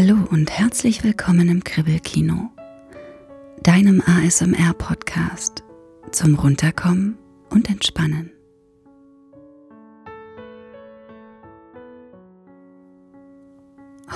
Hallo 0.00 0.28
und 0.30 0.48
herzlich 0.48 1.02
willkommen 1.02 1.48
im 1.48 1.64
Kribbelkino, 1.64 2.52
deinem 3.64 4.00
ASMR-Podcast 4.00 5.64
zum 6.12 6.36
Runterkommen 6.36 7.18
und 7.50 7.68
Entspannen. 7.68 8.30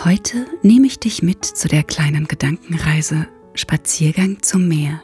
Heute 0.04 0.46
nehme 0.62 0.86
ich 0.86 1.00
dich 1.00 1.20
mit 1.20 1.44
zu 1.44 1.66
der 1.66 1.82
kleinen 1.82 2.28
Gedankenreise 2.28 3.26
Spaziergang 3.54 4.40
zum 4.40 4.68
Meer. 4.68 5.02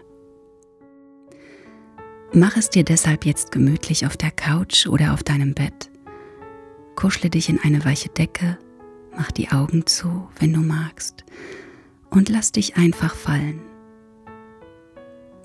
Mach 2.33 2.57
es 2.57 2.71
dir 2.71 2.85
deshalb 2.85 3.27
jetzt 3.27 3.51
gemütlich 3.51 4.07
auf 4.07 4.17
der 4.17 4.31
Couch 4.31 4.87
oder 4.87 5.13
auf 5.13 5.25
deinem 5.25 5.55
Bett. 5.55 5.91
Kuschle 6.95 7.31
dich 7.31 7.49
in 7.49 7.59
eine 7.59 7.85
weiche 7.85 8.11
Decke 8.11 8.59
Mach 9.17 9.31
die 9.31 9.51
Augen 9.51 9.87
zu, 9.87 10.29
wenn 10.39 10.53
du 10.53 10.61
magst, 10.61 11.25
und 12.11 12.29
lass 12.29 12.53
dich 12.53 12.77
einfach 12.77 13.15
fallen. 13.15 13.61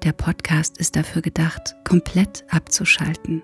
Der 0.04 0.12
Podcast 0.12 0.78
ist 0.78 0.96
dafür 0.96 1.22
gedacht, 1.22 1.76
komplett 1.86 2.46
abzuschalten. 2.50 3.42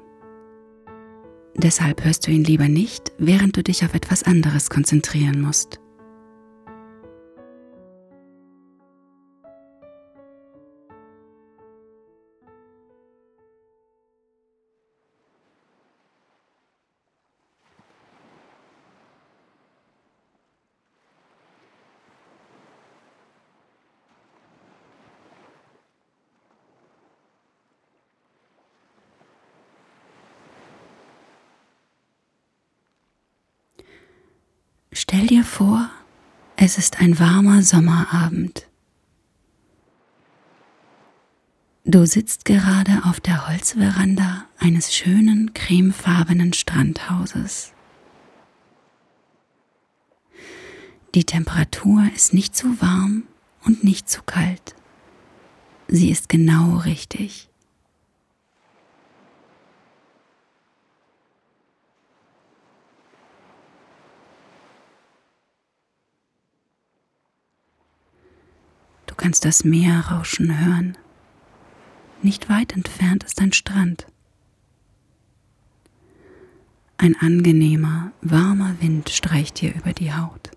Deshalb 1.56 2.04
hörst 2.04 2.28
du 2.28 2.32
ihn 2.32 2.44
lieber 2.44 2.68
nicht, 2.68 3.12
während 3.18 3.58
du 3.58 3.64
dich 3.64 3.84
auf 3.84 3.94
etwas 3.94 4.24
anderes 4.24 4.70
konzentrieren 4.70 5.42
musst. 5.42 5.80
Stell 35.20 35.28
dir 35.28 35.44
vor, 35.44 35.90
es 36.56 36.78
ist 36.78 37.02
ein 37.02 37.20
warmer 37.20 37.62
Sommerabend. 37.62 38.70
Du 41.84 42.06
sitzt 42.06 42.46
gerade 42.46 43.02
auf 43.04 43.20
der 43.20 43.50
Holzveranda 43.50 44.46
eines 44.60 44.96
schönen 44.96 45.54
cremefarbenen 45.54 46.54
Strandhauses. 46.54 47.74
Die 51.14 51.26
Temperatur 51.26 52.10
ist 52.16 52.34
nicht 52.34 52.56
zu 52.56 52.82
warm 52.82 53.24
und 53.66 53.84
nicht 53.84 54.10
zu 54.10 54.24
kalt. 54.24 54.74
Sie 55.90 56.12
ist 56.12 56.30
genau 56.30 56.78
richtig. 56.78 57.49
Kannst 69.20 69.44
das 69.44 69.64
Meer 69.66 70.00
rauschen 70.08 70.66
hören. 70.66 70.98
Nicht 72.24 72.50
weit 72.50 72.74
entfernt 72.74 73.24
ist 73.26 73.42
ein 73.42 73.52
Strand. 73.52 74.08
Ein 76.98 77.16
angenehmer, 77.20 78.12
warmer 78.22 78.76
Wind 78.82 79.10
streicht 79.10 79.62
dir 79.62 79.76
über 79.76 79.94
die 79.94 80.14
Haut. 80.14 80.52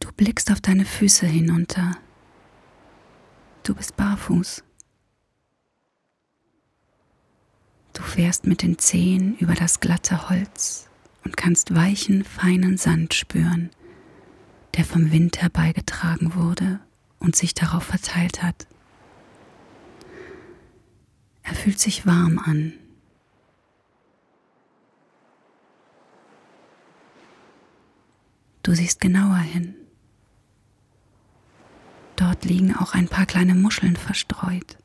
Du 0.00 0.10
blickst 0.12 0.50
auf 0.50 0.60
deine 0.60 0.84
Füße 0.84 1.26
hinunter. 1.26 1.96
Du 3.62 3.74
bist 3.74 3.96
barfuß. 3.96 4.62
Du 7.94 8.02
fährst 8.02 8.46
mit 8.46 8.62
den 8.62 8.76
Zehen 8.78 9.36
über 9.38 9.54
das 9.54 9.80
glatte 9.80 10.28
Holz 10.28 10.90
und 11.24 11.36
kannst 11.36 11.74
weichen, 11.74 12.24
feinen 12.24 12.76
Sand 12.76 13.14
spüren, 13.14 13.70
der 14.76 14.84
vom 14.84 15.12
Wind 15.12 15.40
herbeigetragen 15.40 16.34
wurde 16.34 16.80
und 17.20 17.36
sich 17.36 17.54
darauf 17.54 17.84
verteilt 17.84 18.42
hat. 18.42 18.66
Er 21.44 21.54
fühlt 21.54 21.78
sich 21.78 22.04
warm 22.04 22.38
an. 22.38 22.72
Du 28.62 28.74
siehst 28.74 29.00
genauer 29.00 29.36
hin. 29.36 29.76
Dort 32.16 32.44
liegen 32.44 32.74
auch 32.74 32.94
ein 32.94 33.08
paar 33.08 33.26
kleine 33.26 33.54
Muscheln 33.54 33.96
verstreut. 33.96 34.78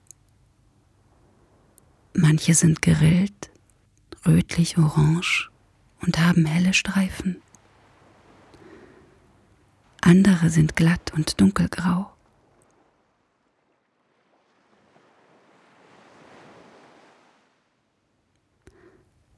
Manche 2.22 2.54
sind 2.54 2.82
gerillt, 2.82 3.50
rötlich-orange 4.26 5.50
und 6.02 6.20
haben 6.20 6.46
helle 6.46 6.74
Streifen. 6.74 7.42
Andere 10.02 10.50
sind 10.50 10.76
glatt 10.76 11.14
und 11.16 11.40
dunkelgrau. 11.40 12.12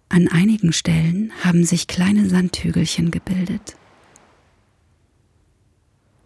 An 0.09 0.27
einigen 0.27 0.73
Stellen 0.73 1.31
haben 1.43 1.63
sich 1.63 1.85
kleine 1.85 2.27
Sandhügelchen 2.27 3.11
gebildet. 3.11 3.77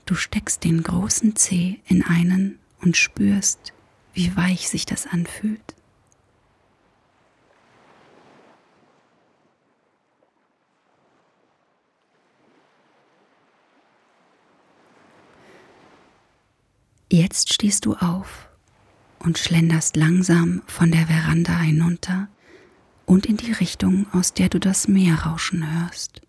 Du 0.05 0.15
steckst 0.15 0.63
den 0.63 0.83
großen 0.83 1.35
Zeh 1.35 1.81
in 1.85 2.01
einen 2.01 2.59
und 2.81 2.95
spürst, 2.95 3.73
wie 4.13 4.33
weich 4.37 4.69
sich 4.69 4.85
das 4.85 5.05
anfühlt. 5.05 5.75
Jetzt 17.15 17.53
stehst 17.53 17.85
du 17.85 17.93
auf 17.95 18.49
und 19.19 19.37
schlenderst 19.37 19.95
langsam 19.95 20.63
von 20.67 20.91
der 20.91 21.07
Veranda 21.07 21.57
hinunter 21.61 22.27
und 23.05 23.25
in 23.25 23.37
die 23.37 23.53
Richtung, 23.53 24.05
aus 24.11 24.33
der 24.33 24.49
du 24.49 24.59
das 24.59 24.89
Meer 24.89 25.21
rauschen 25.21 25.65
hörst. 25.79 26.21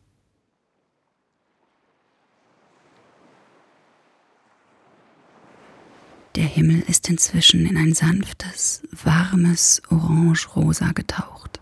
Der 6.36 6.44
Himmel 6.44 6.82
ist 6.82 7.08
inzwischen 7.08 7.66
in 7.66 7.76
ein 7.76 7.92
sanftes, 7.92 8.84
warmes 8.92 9.82
Orange-Rosa 9.91 10.92
getaucht 10.92 11.60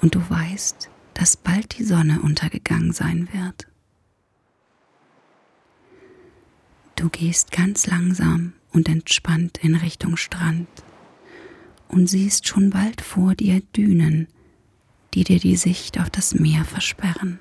und 0.00 0.14
du 0.14 0.20
weißt, 0.30 0.90
dass 1.14 1.36
bald 1.36 1.76
die 1.76 1.84
Sonne 1.84 2.20
untergegangen 2.22 2.92
sein 2.92 3.28
wird. 3.32 3.66
Du 7.06 7.10
gehst 7.10 7.52
ganz 7.52 7.86
langsam 7.86 8.52
und 8.72 8.88
entspannt 8.88 9.58
in 9.58 9.76
Richtung 9.76 10.16
Strand 10.16 10.66
und 11.86 12.08
siehst 12.08 12.48
schon 12.48 12.70
bald 12.70 13.00
vor 13.00 13.36
dir 13.36 13.60
Dünen, 13.76 14.26
die 15.14 15.22
dir 15.22 15.38
die 15.38 15.54
Sicht 15.54 16.00
auf 16.00 16.10
das 16.10 16.34
Meer 16.34 16.64
versperren. 16.64 17.38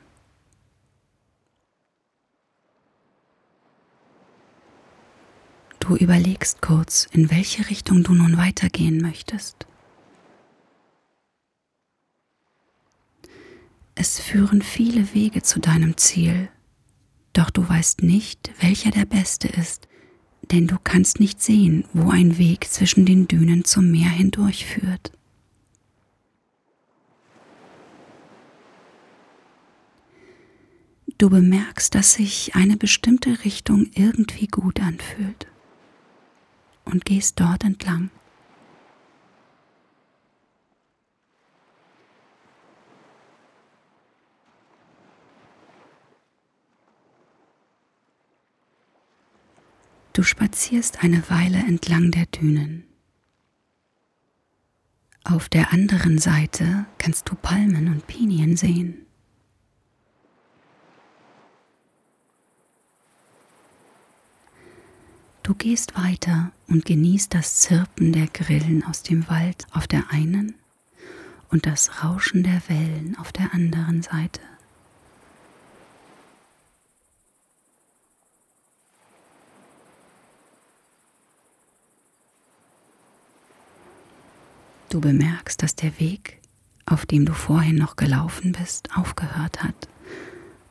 Du 5.79 5.95
überlegst 5.95 6.61
kurz, 6.61 7.07
in 7.11 7.31
welche 7.31 7.67
Richtung 7.67 8.03
du 8.03 8.13
nun 8.13 8.37
weitergehen 8.37 9.01
möchtest. 9.01 9.65
Es 13.95 14.19
führen 14.19 14.61
viele 14.61 15.15
Wege 15.15 15.41
zu 15.41 15.59
deinem 15.59 15.97
Ziel, 15.97 16.49
doch 17.37 17.49
du 17.49 17.67
weißt 17.67 18.01
nicht, 18.01 18.51
welcher 18.61 18.91
der 18.91 19.05
beste 19.05 19.47
ist, 19.47 19.87
denn 20.51 20.67
du 20.67 20.77
kannst 20.83 21.19
nicht 21.19 21.41
sehen, 21.41 21.85
wo 21.93 22.09
ein 22.09 22.37
Weg 22.37 22.67
zwischen 22.69 23.05
den 23.05 23.27
Dünen 23.27 23.65
zum 23.65 23.91
Meer 23.91 24.09
hindurchführt. 24.09 25.11
Du 31.17 31.29
bemerkst, 31.29 31.95
dass 31.95 32.13
sich 32.13 32.55
eine 32.55 32.77
bestimmte 32.77 33.45
Richtung 33.45 33.89
irgendwie 33.95 34.47
gut 34.47 34.81
anfühlt 34.81 35.47
und 36.83 37.05
gehst 37.05 37.39
dort 37.39 37.63
entlang. 37.63 38.09
Du 50.15 50.23
spazierst 50.23 51.03
eine 51.03 51.29
Weile 51.29 51.57
entlang 51.57 52.09
der 52.09 52.25
Dünen. 52.27 52.85
Auf 55.25 55.49
der 55.49 55.73
anderen 55.73 56.19
Seite 56.19 56.85
kannst 56.99 57.29
du 57.29 57.35
Palmen 57.35 57.89
und 57.89 58.07
Pinien 58.07 58.55
sehen. 58.55 59.05
Du 65.43 65.53
gehst 65.53 65.97
weiter 65.97 66.53
und 66.69 66.85
genießt 66.85 67.33
das 67.33 67.57
Zirpen 67.57 68.13
der 68.13 68.27
Grillen 68.27 68.85
aus 68.85 69.03
dem 69.03 69.27
Wald 69.27 69.67
auf 69.73 69.85
der 69.85 70.11
einen 70.11 70.55
und 71.49 71.65
das 71.65 72.05
Rauschen 72.05 72.43
der 72.43 72.61
Wellen 72.69 73.17
auf 73.19 73.33
der 73.33 73.53
anderen 73.53 74.01
Seite. 74.01 74.39
Du 84.95 85.01
bemerkst, 85.01 85.61
dass 85.61 85.75
der 85.75 85.99
Weg, 85.99 86.39
auf 86.85 87.05
dem 87.05 87.25
du 87.25 87.33
vorhin 87.33 87.75
noch 87.75 87.97
gelaufen 87.97 88.53
bist, 88.53 88.95
aufgehört 88.95 89.61
hat 89.61 89.89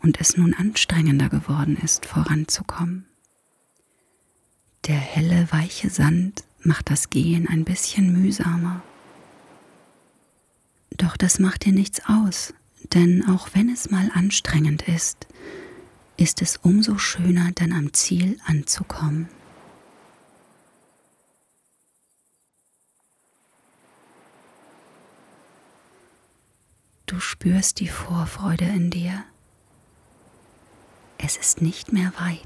und 0.00 0.18
es 0.18 0.38
nun 0.38 0.54
anstrengender 0.54 1.28
geworden 1.28 1.76
ist, 1.76 2.06
voranzukommen. 2.06 3.04
Der 4.86 4.96
helle, 4.96 5.52
weiche 5.52 5.90
Sand 5.90 6.44
macht 6.62 6.88
das 6.88 7.10
Gehen 7.10 7.46
ein 7.46 7.66
bisschen 7.66 8.18
mühsamer. 8.18 8.82
Doch 10.96 11.18
das 11.18 11.38
macht 11.38 11.66
dir 11.66 11.74
nichts 11.74 12.00
aus, 12.06 12.54
denn 12.94 13.28
auch 13.28 13.50
wenn 13.52 13.68
es 13.68 13.90
mal 13.90 14.10
anstrengend 14.14 14.88
ist, 14.88 15.26
ist 16.16 16.40
es 16.40 16.56
umso 16.56 16.96
schöner, 16.96 17.52
dann 17.54 17.74
am 17.74 17.92
Ziel 17.92 18.38
anzukommen. 18.46 19.28
Du 27.14 27.20
spürst 27.20 27.78
die 27.78 27.86
Vorfreude 27.86 28.64
in 28.64 28.90
dir. 28.90 29.22
Es 31.16 31.36
ist 31.36 31.62
nicht 31.62 31.92
mehr 31.92 32.12
weit. 32.18 32.40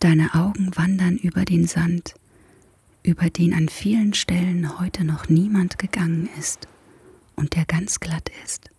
Deine 0.00 0.34
Augen 0.34 0.76
wandern 0.76 1.18
über 1.18 1.44
den 1.44 1.68
Sand, 1.68 2.16
über 3.04 3.30
den 3.30 3.54
an 3.54 3.68
vielen 3.68 4.12
Stellen 4.12 4.80
heute 4.80 5.04
noch 5.04 5.28
niemand 5.28 5.78
gegangen 5.78 6.28
ist 6.36 6.66
und 7.36 7.54
der 7.54 7.64
ganz 7.64 8.00
glatt 8.00 8.28
ist. 8.44 8.70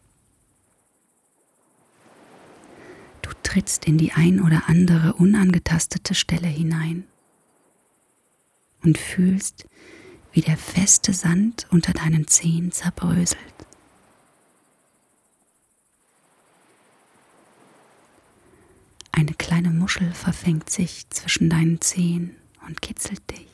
Trittst 3.50 3.86
in 3.86 3.98
die 3.98 4.12
ein 4.12 4.42
oder 4.42 4.69
andere 4.69 5.13
unangetastete 5.13 6.13
Stelle 6.13 6.48
hinein 6.48 7.06
und 8.84 9.00
fühlst, 9.00 9.68
wie 10.31 10.42
der 10.42 10.56
feste 10.56 11.13
Sand 11.13 11.66
unter 11.72 11.94
deinen 11.94 12.28
Zehen 12.28 12.72
zerbröselt. 12.72 13.40
Eine 19.12 19.34
kleine 19.34 19.72
Muschel 19.72 20.13
verfängt 20.13 20.69
sich 20.69 21.10
zwischen 21.10 21.50
deinen 21.50 21.81
Zehen 21.81 22.36
und 22.68 22.84
kitzelt 22.84 23.28
dich. 23.31 23.49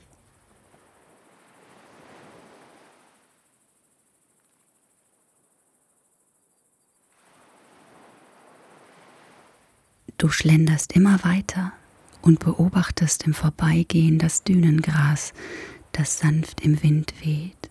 Du 10.18 10.30
schlenderst 10.30 10.94
immer 10.94 11.24
weiter 11.26 11.74
und 12.22 12.40
beobachtest 12.40 13.24
im 13.24 13.34
Vorbeigehen 13.34 14.18
das 14.18 14.44
Dünengras, 14.44 15.34
das 15.92 16.20
sanft 16.20 16.62
im 16.62 16.82
Wind 16.82 17.14
weht. 17.22 17.70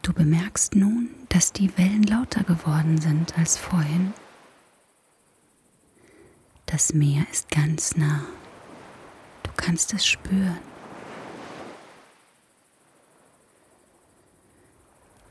Du 0.00 0.12
bemerkst 0.12 0.74
nun, 0.74 1.10
dass 1.28 1.52
die 1.52 1.76
Wellen 1.78 2.02
lauter 2.02 2.42
geworden 2.42 3.00
sind 3.00 3.38
als 3.38 3.56
vorhin. 3.56 4.12
Das 6.72 6.94
Meer 6.94 7.26
ist 7.30 7.50
ganz 7.50 7.96
nah. 7.98 8.24
Du 9.42 9.50
kannst 9.56 9.92
es 9.92 10.06
spüren. 10.06 10.58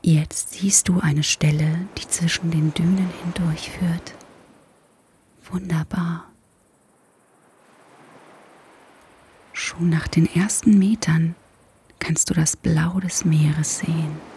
Jetzt 0.02 0.52
siehst 0.52 0.88
du 0.88 1.00
eine 1.00 1.24
Stelle, 1.24 1.88
die 1.98 2.06
zwischen 2.06 2.52
den 2.52 2.72
Dünen 2.74 3.10
hindurchführt. 3.24 4.14
Wunderbar. 5.50 6.30
Schon 9.52 9.88
nach 9.88 10.06
den 10.06 10.32
ersten 10.32 10.78
Metern 10.78 11.34
kannst 11.98 12.30
du 12.30 12.34
das 12.34 12.56
Blau 12.56 13.00
des 13.00 13.24
Meeres 13.24 13.80
sehen. 13.80 14.31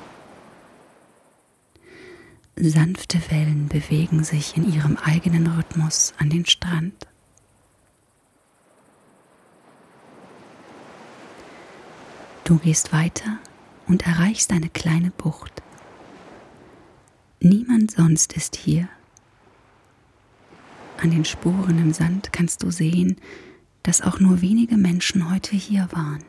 Sanfte 2.57 3.19
Wellen 3.31 3.67
bewegen 3.67 4.23
sich 4.23 4.55
in 4.55 4.71
ihrem 4.71 4.95
eigenen 4.95 5.47
Rhythmus 5.47 6.13
an 6.17 6.29
den 6.29 6.45
Strand. 6.45 7.05
Du 12.45 12.57
gehst 12.57 12.93
weiter 12.93 13.39
und 13.87 14.07
erreichst 14.07 14.51
eine 14.51 14.69
kleine 14.69 15.11
Bucht. 15.11 15.63
Niemand 17.41 17.91
sonst 17.91 18.33
ist 18.33 18.55
hier. 18.55 18.87
An 21.01 21.11
den 21.11 21.25
Spuren 21.25 21.77
im 21.77 21.91
Sand 21.91 22.31
kannst 22.31 22.63
du 22.63 22.71
sehen, 22.71 23.17
dass 23.83 24.01
auch 24.01 24.19
nur 24.21 24.41
wenige 24.41 24.77
Menschen 24.77 25.29
heute 25.29 25.57
hier 25.57 25.89
waren. 25.91 26.23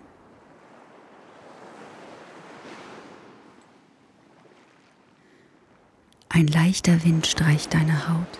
Ein 6.36 6.48
leichter 6.48 7.02
Wind 7.02 7.26
streicht 7.26 7.72
deine 7.72 8.10
Haut. 8.10 8.38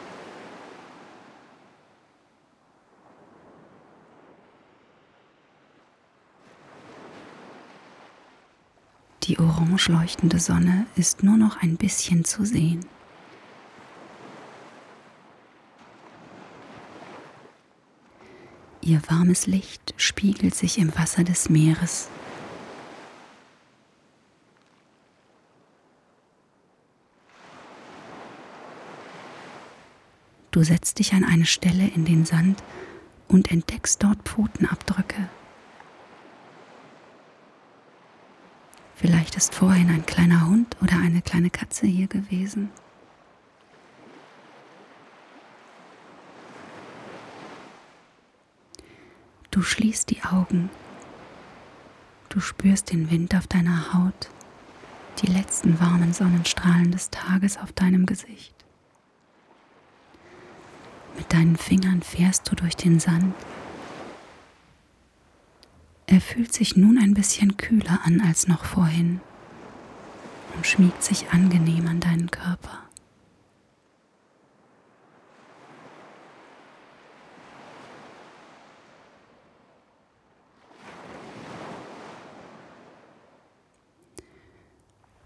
Die 9.23 9.38
orange 9.38 9.88
leuchtende 9.88 10.38
Sonne 10.41 10.85
ist 10.97 11.23
nur 11.23 11.38
noch 11.38 11.62
ein 11.62 11.79
bisschen 11.79 12.26
zu 12.26 12.45
sehen. 12.45 12.85
Ihr 18.83 19.00
warmes 19.09 19.47
Licht 19.47 19.95
spiegelt 19.97 20.55
sich 20.55 20.76
im 20.76 20.95
Wasser 20.99 21.25
des 21.25 21.49
Meeres 21.49 22.11
Du 30.56 30.62
setzt 30.62 31.00
dich 31.00 31.12
an 31.12 31.22
eine 31.22 31.44
Stelle 31.44 31.86
in 31.86 32.06
den 32.06 32.25
Sand 32.25 32.64
und 33.28 33.50
entdeckst 33.50 34.02
dort 34.02 34.22
Pfotenabdrücke. 34.26 35.28
Vielleicht 38.94 39.36
ist 39.36 39.54
vorhin 39.54 39.90
ein 39.90 40.06
kleiner 40.06 40.46
Hund 40.46 40.75
oder 40.82 40.94
eine 40.96 41.20
kleine 41.20 41.50
Katze 41.50 41.86
hier 41.86 42.06
gewesen. 42.06 42.70
Du 49.50 49.60
schließt 49.60 50.08
die 50.08 50.22
Augen. 50.22 50.70
Du 52.30 52.40
spürst 52.40 52.92
den 52.92 53.10
Wind 53.10 53.34
auf 53.34 53.46
deiner 53.46 53.92
Haut, 53.92 54.30
die 55.20 55.26
letzten 55.26 55.78
warmen 55.80 56.14
Sonnenstrahlen 56.14 56.92
des 56.92 57.10
Tages 57.10 57.58
auf 57.58 57.72
deinem 57.72 58.06
Gesicht. 58.06 58.55
Mit 61.16 61.32
deinen 61.32 61.56
Fingern 61.56 62.02
fährst 62.02 62.50
du 62.50 62.54
durch 62.56 62.76
den 62.76 63.00
Sand. 63.00 63.35
Er 66.06 66.20
fühlt 66.20 66.52
sich 66.52 66.76
nun 66.76 66.99
ein 66.99 67.14
bisschen 67.14 67.56
kühler 67.56 68.00
an 68.04 68.20
als 68.20 68.46
noch 68.49 68.64
vorhin 68.64 69.20
und 70.54 70.66
schmiegt 70.66 71.02
sich 71.02 71.30
angenehm 71.30 71.88
an 71.88 72.00
deinen 72.00 72.30
Körper. 72.30 72.82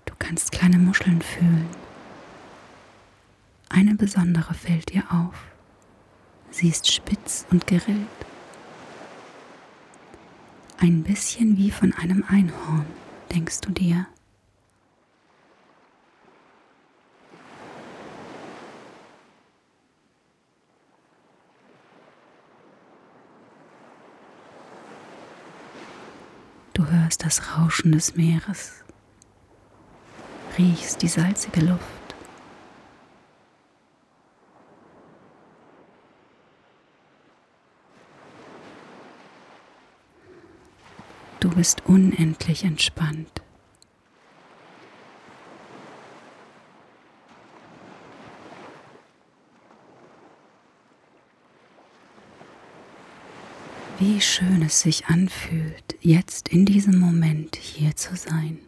Du 0.07 0.15
kannst 0.19 0.53
kleine 0.53 0.79
Muscheln 0.79 1.21
fühlen, 1.21 1.69
eine 3.69 3.95
besondere 3.95 4.55
fällt 4.55 4.93
dir 4.93 5.05
auf. 5.11 5.35
Sie 6.51 6.69
ist 6.69 6.93
spitz 6.93 7.47
und 7.51 7.67
gerillt. 7.67 8.07
Ein 10.79 11.03
bisschen 11.03 11.57
wie 11.57 11.71
von 11.71 11.93
einem 11.93 12.25
Einhorn, 12.29 12.87
denkst 13.33 13.61
du 13.61 13.71
dir. 13.71 14.07
Du 26.73 26.87
hörst 26.87 27.25
das 27.25 27.57
Rauschen 27.57 27.93
des 27.93 28.17
Meeres, 28.17 28.85
riechst 30.57 31.03
die 31.03 31.09
salzige 31.09 31.61
Luft. 31.61 32.00
Du 41.51 41.57
bist 41.57 41.83
unendlich 41.85 42.63
entspannt. 42.63 43.43
Wie 53.99 54.21
schön 54.21 54.63
es 54.63 54.83
sich 54.83 55.07
anfühlt, 55.07 55.97
jetzt 56.01 56.49
in 56.51 56.65
diesem 56.67 57.01
Moment 57.01 57.57
hier 57.57 57.97
zu 57.97 58.15
sein. 58.15 58.61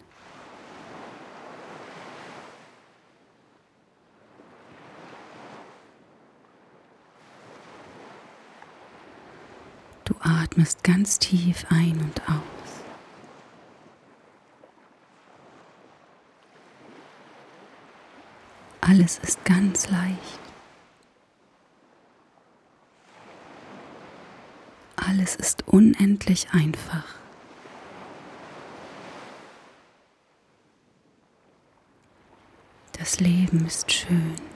Du 10.04 10.14
atmest 10.18 10.82
ganz 10.82 11.20
tief 11.20 11.64
ein 11.70 12.00
und 12.00 12.28
aus. 12.28 12.51
Alles 18.84 19.20
ist 19.20 19.44
ganz 19.44 19.88
leicht. 19.90 20.40
Alles 24.96 25.36
ist 25.36 25.68
unendlich 25.68 26.48
einfach. 26.52 27.04
Das 32.98 33.20
Leben 33.20 33.66
ist 33.66 33.90
schön. 33.92 34.51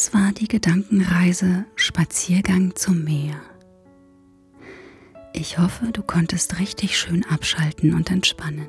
Das 0.00 0.14
war 0.14 0.32
die 0.32 0.48
Gedankenreise 0.48 1.66
Spaziergang 1.74 2.74
zum 2.74 3.04
Meer. 3.04 3.38
Ich 5.34 5.58
hoffe, 5.58 5.92
du 5.92 6.02
konntest 6.02 6.58
richtig 6.58 6.98
schön 6.98 7.22
abschalten 7.26 7.92
und 7.92 8.10
entspannen. 8.10 8.68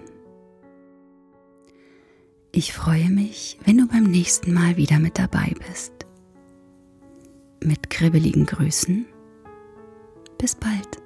Ich 2.52 2.74
freue 2.74 3.10
mich, 3.10 3.58
wenn 3.64 3.78
du 3.78 3.88
beim 3.88 4.04
nächsten 4.04 4.54
Mal 4.54 4.76
wieder 4.76 5.00
mit 5.00 5.18
dabei 5.18 5.54
bist. 5.70 5.94
Mit 7.64 7.90
kribbeligen 7.90 8.46
Grüßen. 8.46 9.06
Bis 10.38 10.54
bald. 10.54 11.02